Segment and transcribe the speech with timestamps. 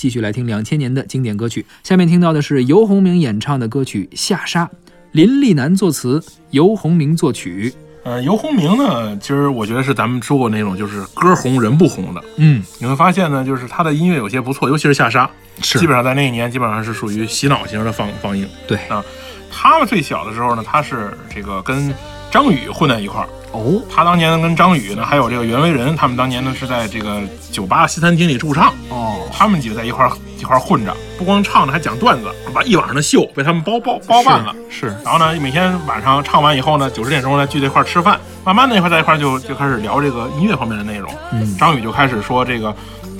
[0.00, 1.66] 继续来听两千年的经典歌曲。
[1.84, 4.64] 下面听到的是游鸿明演唱的歌曲《下沙》，
[5.12, 7.70] 林立南作词，游鸿明作曲。
[8.04, 12.24] 呃，游鸿明呢，其实我觉得是咱们说过那种就是歌红人不红的。
[12.38, 15.26] 嗯，你会发现呢，就是他的音乐有些不错，尤其是《下沙》，
[15.62, 18.48] 是基本上在那一年基本上是属于洗脑型的放放映。
[18.66, 19.04] 对啊，
[19.52, 21.94] 他们最小的时候呢，他是这个跟
[22.30, 23.28] 张宇混在一块儿。
[23.52, 28.72] 哦，他当年呢跟张宇呢，还有这个袁惟仁，他们当年呢是在这个酒吧西餐厅里驻唱。
[28.90, 34.54] 哦，他们几个在一块儿一块儿混着，不光唱呢，还讲段子，把一晚上的秀被他们包包包办了。
[34.68, 34.86] 是。
[35.04, 41.12] 然后呢，每天晚上唱完以后呢，九十点钟呢聚在一块儿吃饭，慢慢的一块在一块儿就就开始聊这个音乐方面的内容。
[41.32, 42.72] 嗯，张宇就开始说这个，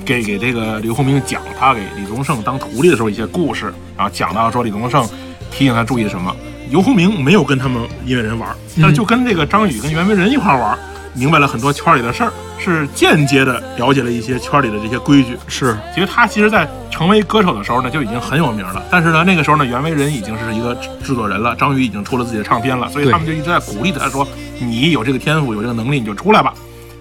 [0.05, 5.05] 给给这个刘鸿明讲他给李宗盛当徒弟的时候一些故事，然后讲到说李宗盛
[5.51, 6.33] 提醒他注意什么。
[6.71, 8.49] 游鸿明没有跟他们音乐人玩，
[8.79, 10.77] 但是就跟这个张宇跟袁惟仁一块玩。
[11.13, 15.37] 明白了很多圈里的事儿，是间接的了解了一些圈里的这些规矩。
[15.45, 18.81] 是，其实他其实，在成为歌手的时候呢，就已经很有名了。
[18.89, 24.25] 但是呢，那个时候呢，袁惟仁已经是一个制作人了，张宇已经出了自己的唱片了，所以他们就一直在鼓励他说
[24.57, 26.53] ：“你有这个天赋，有这个能力，你就出来吧。”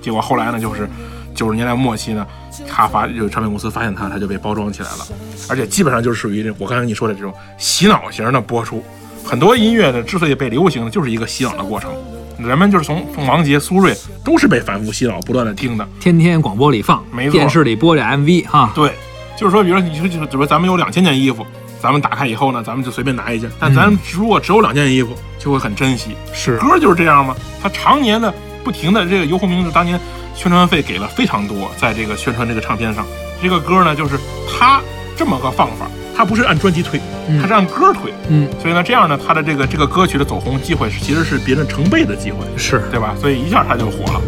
[0.03, 0.91] 结果后来呢，就是
[1.33, 2.27] 九十年代末期呢，
[2.69, 5.07] 他发就唱片公司发现他，他就被包装起来了，
[5.49, 8.83] 而且基本上就是属于我刚才你说的这种洗脑型的播出。
[9.25, 11.91] 很多音乐呢，之所以被流行，就是一个洗脑的过程。
[12.39, 18.73] 人们就是从凤凰杰、苏芮都是被反复洗脑，不断的听的，天天广播里放，没错，电视里播着 MV 哈。
[18.75, 18.93] 对，
[19.37, 21.47] 就是说，比如说，你说，就是比如咱们有两千件衣服，
[21.83, 26.17] 咱们打开以后呢，咱们就随便拿一件，但咱如果只有两件衣服，就会很珍惜。
[26.33, 27.37] 是歌就是这样吗？
[27.63, 28.33] 他常年的
[28.65, 30.01] 不停的这个游鸿明是当年
[30.35, 33.05] 宣传费给了非常多，在这个宣传这个唱片上，
[33.43, 34.81] 这个歌呢，就是他
[35.15, 35.87] 这么个放法。
[36.21, 37.01] 他不是按专辑推，
[37.41, 43.15] 他是按歌推，嗯，所以呢，这样呢，他的这个这个歌曲的走红机会是其实是别人成倍的机会，是对吧？
[43.19, 44.21] 所以一下他就火了。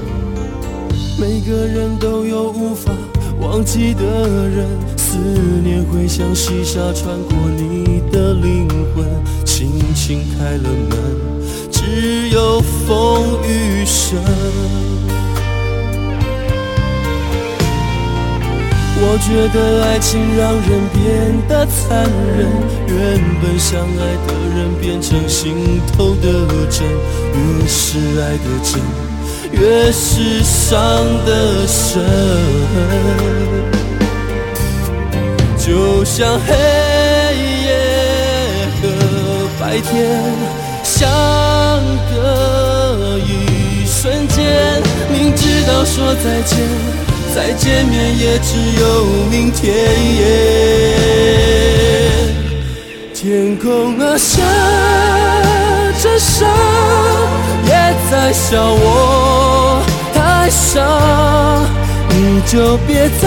[1.21, 2.91] 每个人都有无法
[3.43, 4.05] 忘记的
[4.49, 5.19] 人，思
[5.63, 9.05] 念会像细沙穿过你的灵魂，
[9.45, 10.99] 轻轻开了门，
[11.71, 14.19] 只有风雨声。
[19.05, 21.03] 我觉得爱情让人变
[21.49, 22.07] 得残
[22.39, 22.47] 忍，
[22.87, 22.97] 原
[23.43, 26.27] 本相爱的人变成心头的
[26.71, 26.87] 针，
[27.35, 28.81] 越是爱的真，
[29.51, 30.79] 越是伤
[31.27, 32.01] 的深。
[35.59, 36.55] 就像黑
[37.65, 37.69] 夜
[38.81, 38.83] 和
[39.61, 39.91] 白天
[40.85, 41.11] 相
[42.15, 44.81] 隔一瞬间，
[45.13, 47.02] 明知道说再见。
[47.35, 49.73] 再见面也只有明天。
[53.15, 54.43] 天空啊，下
[56.03, 56.47] 着沙，
[57.65, 59.83] 也在笑我
[60.13, 60.81] 太傻。
[62.11, 63.25] 你就别再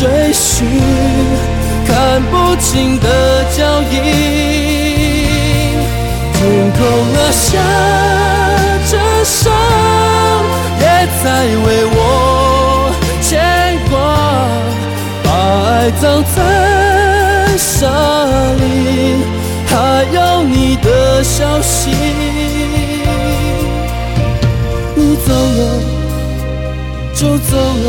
[0.00, 0.66] 追寻
[1.86, 3.94] 看不清的脚印。
[6.32, 6.80] 天空
[7.14, 7.46] 啊，下
[15.86, 17.86] 埋葬在沙
[18.56, 19.22] 里，
[19.68, 21.90] 还有你的消息。
[24.96, 25.80] 你走了
[27.14, 27.86] 就走了，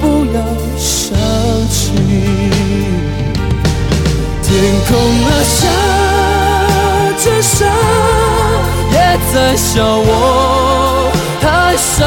[0.00, 0.40] 不要
[0.78, 1.12] 想
[1.68, 1.92] 起。
[4.42, 4.50] 天
[4.88, 4.96] 空
[5.26, 5.68] 啊，下
[7.22, 7.66] 着沙，
[8.90, 8.96] 也
[9.34, 11.12] 在笑我
[11.42, 12.06] 太傻，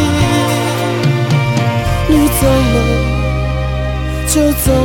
[4.33, 4.77] 就走了，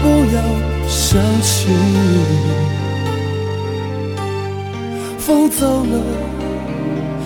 [0.00, 0.40] 不要
[0.88, 1.66] 想起。
[5.18, 6.00] 风走了，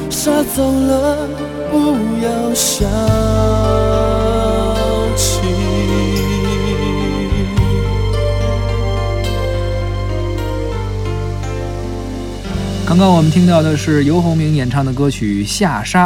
[0.08, 1.28] 沙走了，
[1.70, 1.76] 不
[2.24, 2.88] 要想
[5.14, 5.42] 起。
[12.86, 15.88] 刚刚我们听到的是游鸿明演唱的歌曲《下沙》。